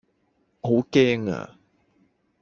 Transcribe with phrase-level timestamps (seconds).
[0.03, 0.07] 我好
[0.89, 1.57] 驚呀